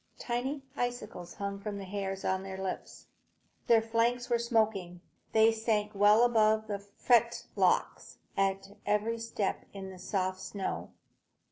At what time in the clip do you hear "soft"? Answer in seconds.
9.99-10.39